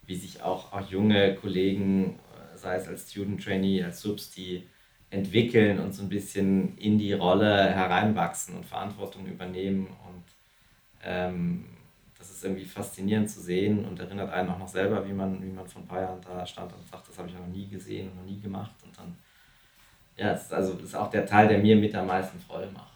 [0.07, 2.19] wie sich auch, auch junge Kollegen,
[2.61, 4.65] sei es als Student Trainee, als Subs, die
[5.11, 9.87] entwickeln und so ein bisschen in die Rolle hereinwachsen und Verantwortung übernehmen.
[9.87, 10.25] Und
[11.05, 11.65] ähm,
[12.19, 15.51] das ist irgendwie faszinierend zu sehen und erinnert einen auch noch selber, wie man, wie
[15.51, 18.09] man vor ein paar Jahren da stand und sagt, das habe ich noch nie gesehen
[18.11, 18.75] und noch nie gemacht.
[18.85, 19.17] Und dann,
[20.17, 22.91] ja, es ist, also, ist auch der Teil, der mir mit am meisten Freude macht.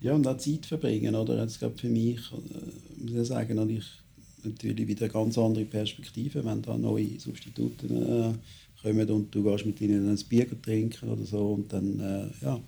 [0.00, 1.40] Ja, und auch Zeit verbringen, oder?
[1.40, 4.01] Jetzt glaube für mich, äh, muss ich sagen, natürlich,
[4.44, 9.66] natürlich wieder eine ganz andere Perspektive, wenn da neue Substitute äh, kommen und du gehst
[9.66, 12.60] mit ihnen ein Bier trinken oder so und dann äh, ja,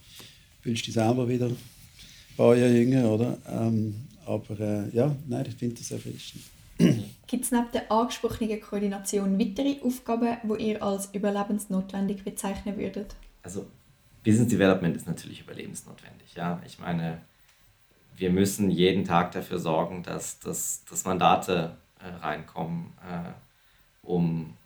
[0.61, 1.57] fühlst du dich selber wieder ein
[2.37, 3.39] paar Jahre jünger, oder?
[3.49, 3.95] Ähm,
[4.27, 6.43] aber äh, ja, nein, ich finde das erfrischend.
[7.27, 13.15] Gibt es neben der angesprochenen Koordination weitere Aufgaben, die ihr als überlebensnotwendig bezeichnen würdet?
[13.43, 13.67] Also
[14.25, 16.35] Business Development ist natürlich überlebensnotwendig.
[16.35, 16.61] Ja?
[16.67, 17.21] Ich meine,
[18.17, 23.33] wir müssen jeden Tag dafür sorgen, dass, dass, dass Mandate äh, reinkommen, äh,
[24.07, 24.57] um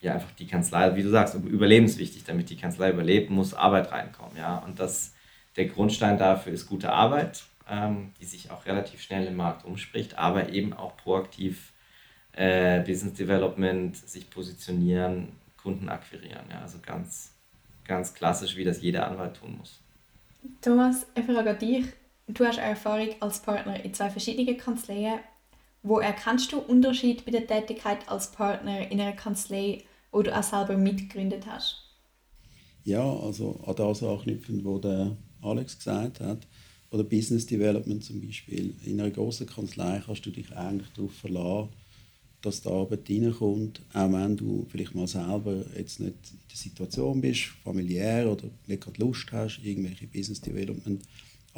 [0.00, 4.36] ja einfach die Kanzlei, wie du sagst, überlebenswichtig, damit die Kanzlei überlebt, muss Arbeit reinkommen.
[4.36, 4.58] Ja?
[4.58, 5.12] Und das,
[5.56, 10.16] der Grundstein dafür ist gute Arbeit, ähm, die sich auch relativ schnell im Markt umspricht,
[10.16, 11.72] aber eben auch proaktiv
[12.32, 16.44] äh, Business Development, sich positionieren, Kunden akquirieren.
[16.50, 16.60] Ja?
[16.60, 17.32] Also ganz
[17.88, 19.80] ganz klassisch, wie das jeder Anwalt tun muss.
[20.60, 21.86] Thomas, eine Frage dich.
[22.28, 25.20] Du hast Erfahrung als Partner in zwei verschiedenen Kanzleien.
[25.82, 30.42] Wo erkennst du Unterschied bei der Tätigkeit als Partner in einer Kanzlei, wo du auch
[30.42, 31.76] selber mitgegründet hast?
[32.84, 36.46] Ja, also an das anknüpfend, was der Alex gesagt hat,
[36.90, 38.74] oder Business Development zum Beispiel.
[38.84, 41.70] In einer großen Kanzlei kannst du dich eigentlich darauf verlassen,
[42.42, 47.20] dass die Arbeit reinkommt, auch wenn du vielleicht mal selber jetzt nicht in der Situation
[47.20, 51.02] bist, familiär oder nicht gerade Lust hast, irgendwelche Business Development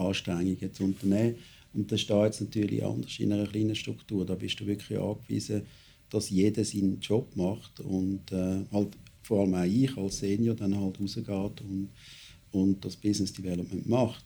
[0.01, 1.37] Anstrengungen zu unternehmen.
[1.73, 4.27] Und das ist da jetzt natürlich anders in einer kleinen Struktur.
[4.27, 5.63] Da bist du wirklich angewiesen,
[6.11, 10.79] dass jeder seinen Job macht und äh, halt vor allem auch ich als Senior dann
[10.79, 11.91] halt rausgeht und,
[12.51, 14.25] und das Business Development macht.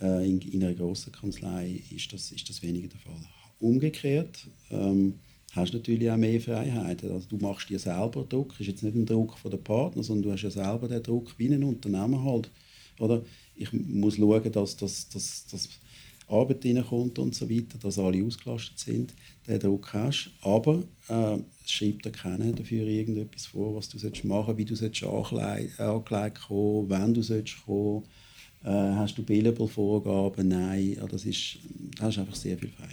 [0.00, 3.20] Äh, in, in, einer großen Kanzlei ist das, ist das weniger der Fall.
[3.60, 5.14] Umgekehrt ähm,
[5.52, 7.12] hast du natürlich auch mehr Freiheiten.
[7.12, 10.22] Also du machst dir selber Druck, ist jetzt nicht ein Druck von den Partner, sondern
[10.22, 12.50] du hast ja selber den Druck wie ein Unternehmen halt.
[12.98, 13.22] Oder
[13.54, 15.68] ich muss schauen, dass, dass, dass, dass
[16.28, 19.14] Arbeit reinkommt und so weiter, dass alle ausgelastet sind,
[19.46, 20.30] den Druck hast.
[20.42, 24.74] Aber äh, es schreibt dir keiner dafür irgendetwas vor, was du machen sollst, wie du
[24.74, 28.04] sollst angelegt kommen, wenn du sollst kommen
[28.64, 30.48] äh, hast du Billable-Vorgaben?
[30.48, 31.58] Nein, ja, das ist,
[31.98, 32.92] da hast einfach sehr viel Freiheit.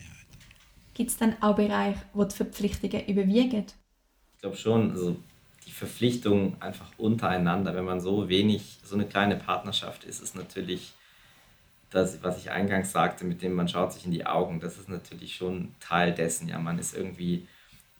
[0.94, 3.66] Gibt es dann auch Bereiche, wo die Verpflichtungen überwiegen?
[4.36, 5.18] Ich glaube schon, also
[5.70, 10.94] die Verpflichtung einfach untereinander, wenn man so wenig, so eine kleine Partnerschaft ist, ist natürlich
[11.92, 14.90] das, was ich eingangs sagte, mit dem man schaut sich in die Augen, das ist
[14.90, 16.48] natürlich schon Teil dessen.
[16.48, 17.48] Ja, man ist irgendwie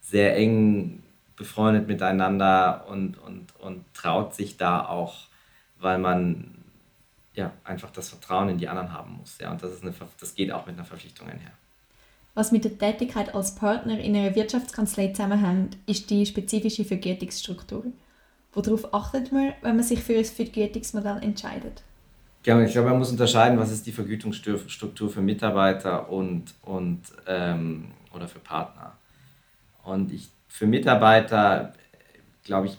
[0.02, 1.04] sehr eng
[1.36, 5.28] befreundet miteinander und, und, und traut sich da auch,
[5.78, 6.56] weil man
[7.36, 9.38] ja einfach das Vertrauen in die anderen haben muss.
[9.38, 11.52] Ja, und das, ist eine, das geht auch mit einer Verpflichtung einher.
[12.36, 17.86] Was mit der Tätigkeit als Partner in einer Wirtschaftskanzlei zusammenhängt, ist die spezifische Vergütungsstruktur.
[18.54, 21.84] Worauf achtet man, wenn man sich für ein Vergütungsmodell entscheidet?
[22.44, 27.92] Genau, ich glaube, man muss unterscheiden, was ist die Vergütungsstruktur für Mitarbeiter und, und, ähm,
[28.14, 28.94] oder für Partner.
[29.84, 31.74] Und ich, für Mitarbeiter,
[32.44, 32.78] glaube ich,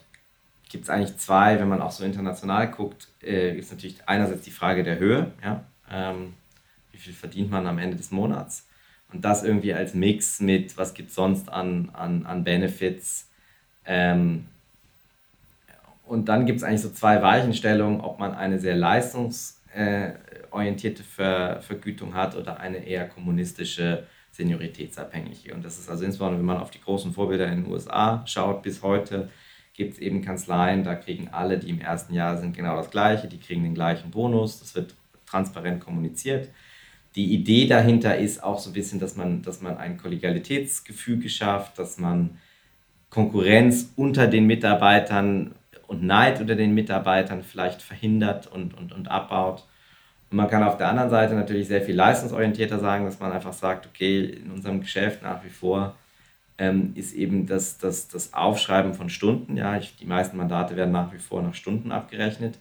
[0.70, 4.42] gibt es eigentlich zwei, wenn man auch so international guckt, äh, gibt es natürlich einerseits
[4.42, 6.34] die Frage der Höhe, ja, ähm,
[6.92, 8.66] wie viel verdient man am Ende des Monats
[9.12, 13.29] und das irgendwie als Mix mit, was gibt es sonst an, an, an Benefits.
[13.85, 14.46] Ähm,
[16.07, 22.14] und dann gibt es eigentlich so zwei Weichenstellungen, ob man eine sehr leistungsorientierte Ver Vergütung
[22.14, 25.55] hat oder eine eher kommunistische, senioritätsabhängige.
[25.55, 28.62] Und das ist also insbesondere, wenn man auf die großen Vorbilder in den USA schaut,
[28.62, 29.31] bis heute
[29.73, 33.29] gibt es eben Kanzleien, da kriegen alle, die im ersten Jahr sind, genau das Gleiche,
[33.29, 34.94] die kriegen den gleichen Bonus, das wird
[35.27, 36.49] transparent kommuniziert
[37.16, 41.79] die Idee dahinter ist auch so ein bisschen, dass man, dass man ein Kollegialitätsgefüge schafft,
[41.79, 42.38] dass man
[43.09, 45.55] Konkurrenz unter den Mitarbeitern
[45.88, 49.64] und Neid unter den Mitarbeitern vielleicht verhindert und, und, und abbaut.
[50.31, 53.53] Und man kann auf der anderen Seite natürlich sehr viel leistungsorientierter sagen, dass man einfach
[53.53, 55.96] sagt, okay, in unserem Geschäft nach wie vor
[56.59, 60.92] ähm, ist eben das, das, das Aufschreiben von Stunden, ja, ich, die meisten Mandate werden
[60.92, 62.57] nach wie vor nach Stunden abgerechnet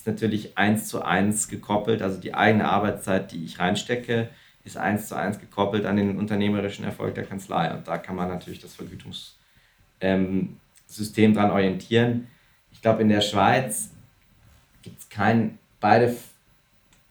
[0.00, 2.00] ist natürlich eins zu eins gekoppelt.
[2.00, 4.30] Also die eigene Arbeitszeit, die ich reinstecke,
[4.64, 7.70] ist eins zu eins gekoppelt an den unternehmerischen Erfolg der Kanzlei.
[7.74, 9.30] Und da kann man natürlich das Vergütungssystem
[10.00, 12.28] ähm, dran orientieren.
[12.72, 13.90] Ich glaube, in der Schweiz
[14.80, 16.16] gibt es kein, beide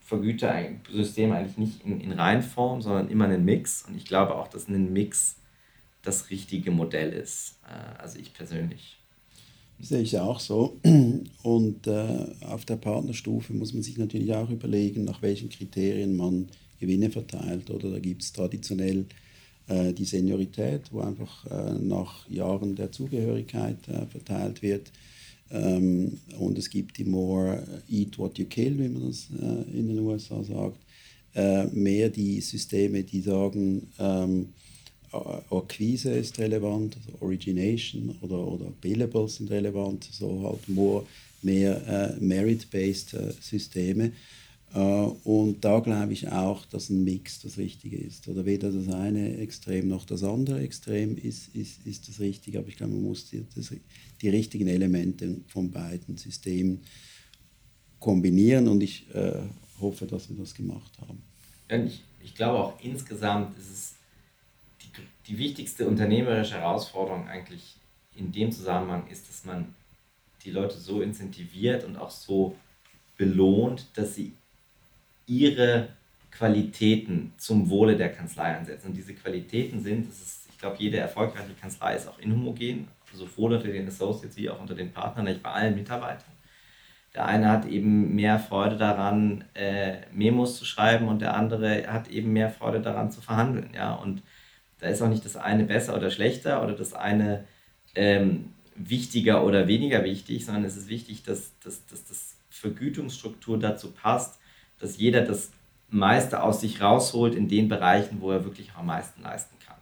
[0.02, 3.84] Vergütersysteme eigentlich nicht in, in Reinform, sondern immer einen Mix.
[3.84, 5.36] Und ich glaube auch, dass ein Mix
[6.02, 7.60] das richtige Modell ist.
[7.68, 8.99] Äh, also ich persönlich.
[9.82, 10.78] Sehe ich auch so.
[11.44, 16.50] Und äh, auf der Partnerstufe muss man sich natürlich auch überlegen, nach welchen Kriterien man
[16.80, 17.70] Gewinne verteilt.
[17.70, 19.06] Oder da gibt es traditionell
[19.68, 24.92] äh, die Seniorität, wo einfach äh, nach Jahren der Zugehörigkeit äh, verteilt wird.
[25.52, 29.88] Ähm, und es gibt die More Eat What You Kill, wie man das äh, in
[29.88, 30.80] den USA sagt.
[31.36, 34.50] Äh, mehr die Systeme, die sagen, ähm,
[35.12, 41.06] Akquise ist relevant, also Origination oder, oder Billables sind relevant, so halt more,
[41.42, 44.12] mehr äh, Merit-based äh, Systeme.
[44.74, 48.28] Äh, und da glaube ich auch, dass ein Mix das Richtige ist.
[48.28, 52.68] Oder weder das eine Extrem noch das andere Extrem ist, ist, ist das Richtige, aber
[52.68, 53.74] ich glaube, man muss die, das,
[54.22, 56.82] die richtigen Elemente von beiden Systemen
[58.00, 59.42] kombinieren und ich äh,
[59.82, 61.22] hoffe, dass wir das gemacht haben.
[61.88, 63.94] Ich, ich glaube auch insgesamt ist es
[65.30, 67.76] die wichtigste unternehmerische Herausforderung eigentlich
[68.16, 69.76] in dem Zusammenhang ist, dass man
[70.44, 72.56] die Leute so incentiviert und auch so
[73.18, 74.34] belohnt, dass sie
[75.28, 75.90] ihre
[76.32, 78.88] Qualitäten zum Wohle der Kanzlei einsetzen.
[78.88, 83.54] Und diese Qualitäten sind, das ist, ich glaube, jede erfolgreiche Kanzlei ist auch inhomogen, sowohl
[83.54, 86.32] unter den Associates wie auch unter den Partnern, nicht bei allen Mitarbeitern.
[87.14, 92.08] Der eine hat eben mehr Freude daran, äh, Memos zu schreiben und der andere hat
[92.08, 93.72] eben mehr Freude daran zu verhandeln.
[93.74, 93.94] Ja?
[93.94, 94.22] Und
[94.80, 97.46] da ist auch nicht das eine besser oder schlechter oder das eine
[97.96, 103.92] ähm, wichtiger oder weniger wichtig, sondern es ist wichtig, dass, dass, dass das Vergütungsstruktur dazu
[103.92, 104.40] passt,
[104.80, 105.52] dass jeder das
[105.90, 109.78] meiste aus sich rausholt in den Bereichen, wo er wirklich am meisten leisten kann.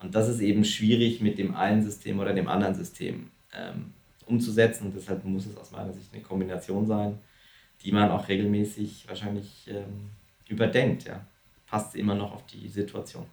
[0.00, 3.94] Und das ist eben schwierig mit dem einen System oder dem anderen System ähm,
[4.26, 4.86] umzusetzen.
[4.86, 7.18] Und deshalb muss es aus meiner Sicht eine Kombination sein,
[7.82, 10.10] die man auch regelmäßig wahrscheinlich ähm,
[10.48, 11.04] überdenkt.
[11.04, 11.26] Ja.
[11.66, 13.26] Passt immer noch auf die Situation.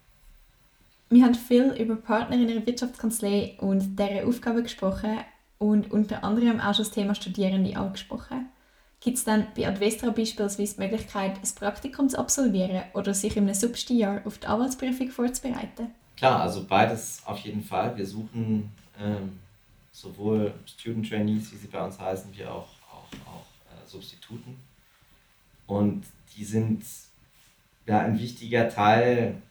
[1.11, 5.19] Wir haben viel über Partner in der Wirtschaftskanzlei und deren Aufgaben gesprochen
[5.57, 8.47] und unter anderem auch schon das Thema Studierende angesprochen.
[9.01, 13.43] Gibt es dann bei Advestra beispielsweise die Möglichkeit, ein Praktikum zu absolvieren oder sich in
[13.43, 15.89] einem Substijahr auf die Anwaltsprüfung vorzubereiten?
[16.15, 17.97] Klar, also beides auf jeden Fall.
[17.97, 19.37] Wir suchen ähm,
[19.91, 24.55] sowohl Student Trainees, wie sie bei uns heißen, wie auch, auch, auch äh, Substituten.
[25.67, 26.05] Und
[26.37, 26.85] die sind
[27.85, 29.41] ja ein wichtiger Teil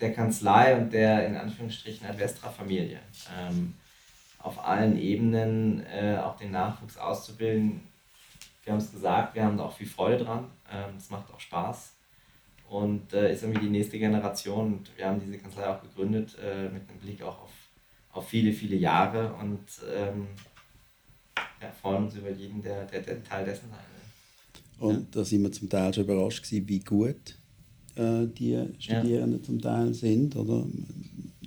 [0.00, 3.00] der Kanzlei und der in Anführungsstrichen Advestra-Familie.
[3.38, 3.74] Ähm,
[4.38, 7.80] auf allen Ebenen äh, auch den Nachwuchs auszubilden.
[8.62, 10.44] Wir haben es gesagt, wir haben da auch viel Freude dran.
[10.70, 11.92] Ähm, es macht auch Spaß
[12.70, 14.74] und äh, ist irgendwie die nächste Generation.
[14.74, 17.52] Und wir haben diese Kanzlei auch gegründet äh, mit einem Blick auch auf,
[18.12, 20.28] auf viele, viele Jahre und ähm,
[21.60, 24.88] ja, freuen uns über jeden, der, der, der Teil dessen sein will.
[24.88, 27.37] Und da sind wir zum Teil schon überrascht gewesen, wie gut
[27.98, 29.44] äh, die Studierenden ja.
[29.44, 30.66] zum Teil sind, oder?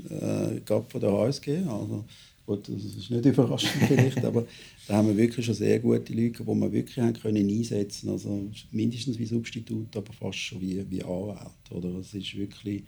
[0.09, 1.57] Äh, gerade von der HSG.
[1.67, 2.05] Also,
[2.45, 4.45] gut, das ist nicht überraschend vielleicht, aber
[4.87, 8.49] da haben wir wirklich schon sehr gute Leute, die wir wirklich haben können einsetzen Also
[8.71, 11.71] mindestens wie Substitut, aber fast schon wie, wie Anwalt.
[11.71, 11.89] Oder?
[11.99, 12.83] Es ist wirklich,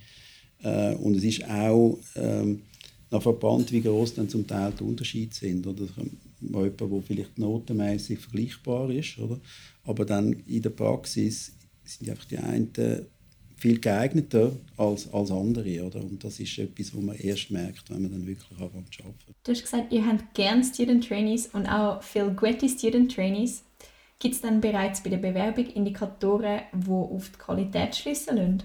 [0.63, 2.61] äh, und es ist auch ähm,
[3.09, 5.65] nach Verband, wie groß dann zum Teil die Unterschiede sind.
[5.65, 5.85] Oder?
[6.41, 9.39] Jemand, der vielleicht notenmäßig vergleichbar ist, oder?
[9.85, 12.71] aber dann in der Praxis sind einfach die einen
[13.63, 15.85] viel geeigneter als, als andere.
[15.85, 16.01] Oder?
[16.01, 19.33] Und das ist etwas, was man erst merkt, wenn man dann wirklich anfängt zu arbeiten.
[19.41, 23.63] Du hast gesagt, ihr habt gerne Student Trainees und auch viele gute Student Trainees.
[24.19, 28.63] Gibt es dann bereits bei der Bewerbung Indikatoren, die auf die Qualität schließen lassen?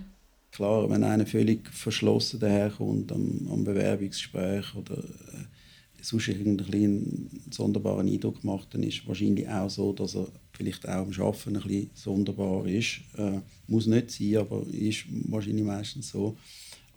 [0.50, 8.08] Klar, wenn einer völlig verschlossen daherkommt am, am Bewerbungsgespräch oder äh, sonst irgendwie einen sonderbaren
[8.08, 10.26] Eindruck macht, dann ist es wahrscheinlich auch so, dass er
[10.59, 13.01] vielleicht auch am Arbeiten ein bisschen sonderbar ist.
[13.16, 16.37] Äh, muss nicht sein, aber ist wahrscheinlich meistens so.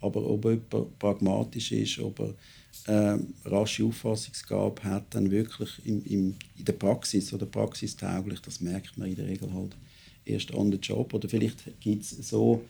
[0.00, 6.34] Aber ob jemand pragmatisch ist, ob er äh, rasche Auffassungsgabe hat, dann wirklich im, im,
[6.58, 9.76] in der Praxis oder praxistauglich, das merkt man in der Regel halt
[10.24, 11.14] erst an den Job.
[11.14, 12.62] Oder vielleicht gibt es so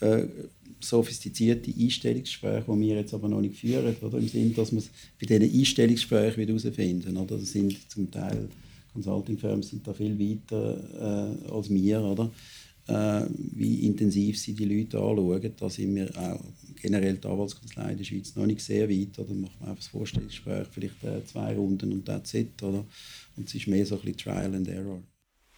[0.00, 0.24] äh,
[0.80, 4.18] sophistizierte Einstellungsgespräche, die wir jetzt aber noch nicht führen, oder?
[4.18, 7.16] im Sinne, dass wir es bei diesen Einstellungsgesprächen herausfinden.
[7.16, 7.38] Oder?
[7.38, 8.48] Das sind zum Teil
[8.92, 12.30] Consulting-Firmen sind da viel weiter äh, als wir, oder?
[12.86, 15.52] Äh, wie intensiv sie die Leute anschauen.
[15.58, 16.40] Da sind wir auch
[16.80, 19.18] generell die Anwaltskanzlei in der Schweiz noch nicht sehr weit.
[19.18, 19.28] Oder?
[19.28, 22.62] Dann macht man einfach das Vorstellungsgespräch, vielleicht äh, zwei Runden und that's it.
[22.62, 22.84] Oder?
[23.36, 25.02] Und es ist mehr so ein bisschen Trial and Error.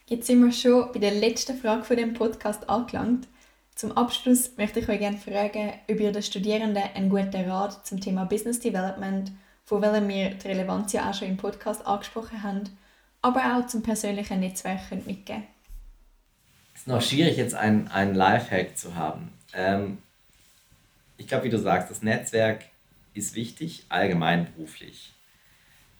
[0.08, 3.28] Jetzt sind wir schon bei der letzten Frage von dem Podcast angelangt.
[3.74, 8.00] Zum Abschluss möchte ich euch gerne fragen, ob ihr den Studierenden einen guten Rat zum
[8.00, 9.32] Thema Business Development,
[9.64, 12.64] von welchem wir die Relevanz ja auch schon im Podcast angesprochen haben,
[13.22, 15.44] aber auch zum persönlichen Netzwerk könnt mitgeben
[16.74, 19.32] Es ist noch schwierig, jetzt einen, einen Lifehack zu haben.
[19.54, 19.98] Ähm,
[21.16, 22.64] ich glaube, wie du sagst, das Netzwerk
[23.14, 25.12] ist wichtig, allgemein beruflich.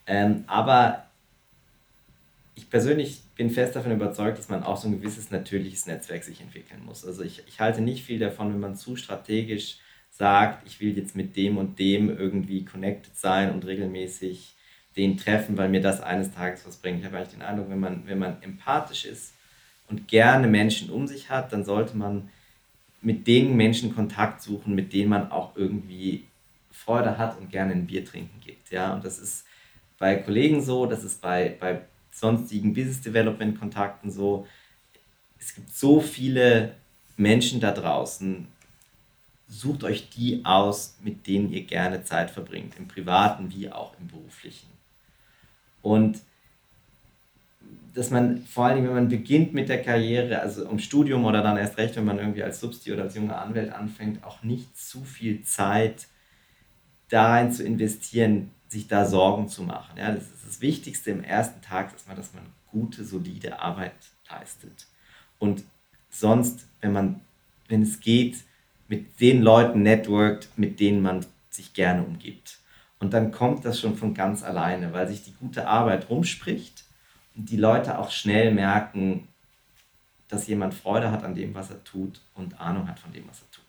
[0.07, 1.07] Ähm, aber
[2.55, 6.41] ich persönlich bin fest davon überzeugt, dass man auch so ein gewisses natürliches Netzwerk sich
[6.41, 7.05] entwickeln muss.
[7.05, 9.79] Also ich, ich halte nicht viel davon, wenn man zu strategisch
[10.11, 14.55] sagt, ich will jetzt mit dem und dem irgendwie connected sein und regelmäßig
[14.97, 17.01] den treffen, weil mir das eines Tages was bringt.
[17.01, 19.33] Ich habe eigentlich den Eindruck, wenn man, wenn man empathisch ist
[19.89, 22.29] und gerne Menschen um sich hat, dann sollte man
[23.01, 26.25] mit den Menschen Kontakt suchen, mit denen man auch irgendwie
[26.71, 28.71] Freude hat und gerne ein Bier trinken geht.
[28.71, 28.95] Ja?
[28.95, 29.45] Und das ist
[29.99, 34.47] bei Kollegen so, das ist bei, bei sonstigen Business Development Kontakten so.
[35.39, 36.75] Es gibt so viele
[37.17, 38.47] Menschen da draußen.
[39.49, 44.09] Sucht euch die aus, mit denen ihr gerne Zeit verbringt, im privaten wie auch im
[44.09, 44.69] beruflichen.
[45.83, 46.21] Und
[47.95, 51.59] dass man vor allem, wenn man beginnt mit der Karriere, also im Studium oder dann
[51.59, 55.05] erst recht, wenn man irgendwie als Substi oder als junger Anwalt anfängt, auch nicht zu
[55.05, 56.07] viel Zeit
[57.09, 59.99] da rein zu investieren, sich da Sorgen zu machen.
[59.99, 63.92] Ja, das ist das Wichtigste im ersten Tag, dass man, dass man gute, solide Arbeit
[64.31, 64.87] leistet.
[65.38, 65.62] Und
[66.09, 67.21] sonst, wenn man,
[67.68, 68.38] wenn es geht,
[68.88, 72.59] mit den Leuten networkt, mit denen man sich gerne umgibt.
[73.03, 76.85] Und dann kommt das schon von ganz alleine, weil sich die gute Arbeit rumspricht
[77.35, 79.27] und die Leute auch schnell merken,
[80.29, 83.41] dass jemand Freude hat an dem, was er tut und Ahnung hat von dem, was
[83.41, 83.65] er tut.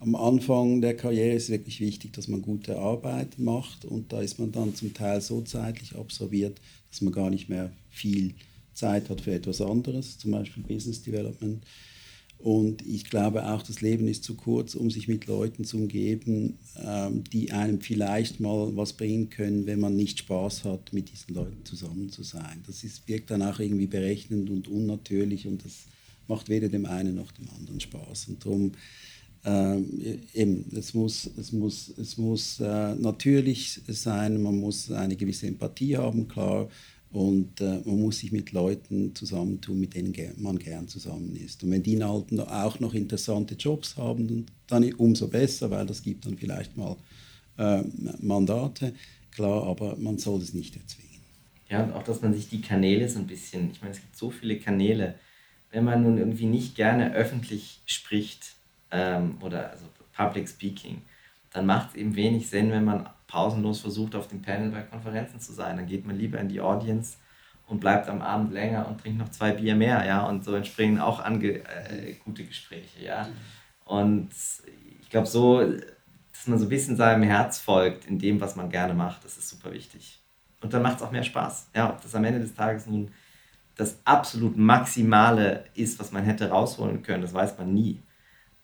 [0.00, 4.40] Am Anfang der Karriere ist wirklich wichtig, dass man gute Arbeit macht und da ist
[4.40, 8.34] man dann zum Teil so zeitlich absorbiert, dass man gar nicht mehr viel
[8.74, 11.62] Zeit hat für etwas anderes, zum Beispiel Business Development.
[12.42, 16.58] Und ich glaube auch, das Leben ist zu kurz, um sich mit Leuten zu umgeben,
[16.84, 21.36] ähm, die einem vielleicht mal was bringen können, wenn man nicht Spaß hat, mit diesen
[21.36, 22.64] Leuten zusammen zu sein.
[22.66, 25.84] Das ist, wirkt dann auch irgendwie berechnend und unnatürlich und das
[26.26, 28.26] macht weder dem einen noch dem anderen Spaß.
[28.28, 28.72] Und darum,
[29.44, 35.46] ähm, eben, es muss, es muss, es muss äh, natürlich sein, man muss eine gewisse
[35.46, 36.68] Empathie haben, klar.
[37.12, 41.62] Und äh, man muss sich mit Leuten zusammentun, mit denen man gern zusammen ist.
[41.62, 46.24] Und wenn die Alten auch noch interessante Jobs haben, dann umso besser, weil das gibt
[46.24, 46.96] dann vielleicht mal
[47.58, 47.82] äh,
[48.20, 48.94] Mandate.
[49.30, 51.20] Klar, aber man soll es nicht erzwingen.
[51.68, 54.16] Ja, und auch, dass man sich die Kanäle so ein bisschen, ich meine, es gibt
[54.16, 55.14] so viele Kanäle.
[55.70, 58.56] Wenn man nun irgendwie nicht gerne öffentlich spricht
[58.90, 61.02] ähm, oder also Public Speaking,
[61.50, 65.40] dann macht es eben wenig Sinn, wenn man pausenlos versucht, auf dem Panel bei Konferenzen
[65.40, 65.78] zu sein.
[65.78, 67.16] Dann geht man lieber in die Audience
[67.66, 71.00] und bleibt am Abend länger und trinkt noch zwei Bier mehr, ja, und so entspringen
[71.00, 73.26] auch ange äh, gute Gespräche, ja.
[73.86, 74.30] Und
[75.00, 78.68] ich glaube so, dass man so ein bisschen seinem Herz folgt in dem, was man
[78.68, 80.20] gerne macht, das ist super wichtig.
[80.60, 81.70] Und dann macht es auch mehr Spaß.
[81.74, 83.10] Ja, ob das am Ende des Tages nun
[83.76, 88.02] das absolut Maximale ist, was man hätte rausholen können, das weiß man nie.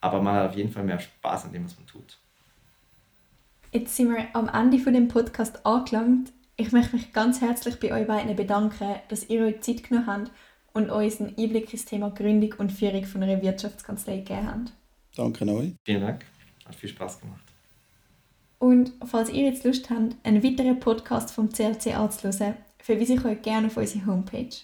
[0.01, 2.19] Aber man hat auf jeden Fall mehr Spaß an dem, was man tut.
[3.71, 6.33] Jetzt sind wir am Ende von dem Podcast angelangt.
[6.57, 10.31] Ich möchte mich ganz herzlich bei euch beiden bedanken, dass ihr euch Zeit genommen habt
[10.73, 14.73] und uns einen Einblick ins Thema Gründung und Führung von einer Wirtschaftskanzlei gegeben habt.
[15.15, 15.75] Danke euch.
[15.85, 16.25] Vielen Dank.
[16.65, 17.45] Hat viel Spaß gemacht.
[18.59, 23.43] Und falls ihr jetzt Lust habt, einen weiteren Podcast vom CLC anzuhören, verweise ich euch
[23.43, 24.57] gerne auf unsere Homepage.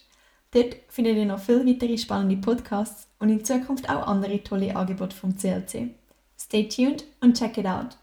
[0.52, 5.14] Dort findet ihr noch viele weitere spannende Podcasts und in Zukunft auch andere tolle Angebote
[5.14, 5.90] vom CLC.
[6.38, 7.98] Stay tuned und check it out.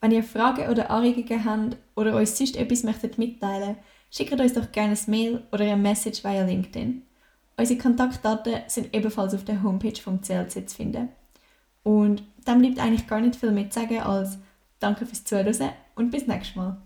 [0.00, 3.76] Wenn ihr Fragen oder Anregungen habt oder euch sonst etwas möchtet mitteilen,
[4.10, 7.02] schickt uns doch gerne ein Mail oder eine Message via LinkedIn.
[7.56, 11.08] Unsere Kontaktdaten sind ebenfalls auf der Homepage vom CLC zu finden.
[11.82, 14.38] Und dann bleibt eigentlich gar nicht viel mehr zu sagen als
[14.78, 16.76] Danke fürs Zuhören und bis nächstes Mal.